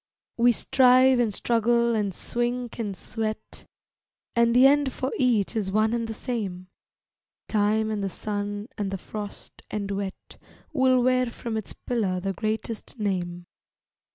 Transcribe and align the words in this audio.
We 0.35 0.51
strive 0.51 1.19
and 1.19 1.31
struggle 1.31 1.93
and 1.93 2.11
swink 2.11 2.79
and 2.79 2.97
sweat, 2.97 3.67
And 4.35 4.55
the 4.55 4.65
end 4.65 4.91
for 4.91 5.11
each 5.19 5.55
is 5.55 5.71
one 5.71 5.93
and 5.93 6.07
the 6.07 6.13
same; 6.15 6.69
Time 7.47 7.91
and 7.91 8.03
the 8.03 8.09
sun 8.09 8.67
and 8.79 8.89
the 8.89 8.97
frost 8.97 9.61
and 9.69 9.91
wet 9.91 10.37
Will 10.73 11.03
wear 11.03 11.27
from 11.27 11.55
its 11.55 11.73
pillar 11.73 12.19
the 12.19 12.33
greatest 12.33 12.97
name. 12.97 13.45